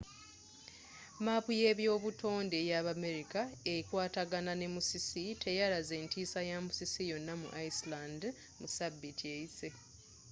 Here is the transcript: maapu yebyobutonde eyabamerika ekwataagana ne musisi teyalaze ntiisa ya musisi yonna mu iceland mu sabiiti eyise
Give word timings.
maapu 1.25 1.51
yebyobutonde 1.61 2.55
eyabamerika 2.63 3.41
ekwataagana 3.75 4.53
ne 4.57 4.67
musisi 4.75 5.23
teyalaze 5.43 5.95
ntiisa 6.05 6.39
ya 6.51 6.57
musisi 6.65 7.01
yonna 7.11 7.33
mu 7.41 7.49
iceland 7.67 8.21
mu 8.59 8.67
sabiiti 8.77 9.25
eyise 9.35 9.67